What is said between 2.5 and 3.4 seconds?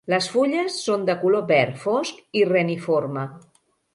reniforme.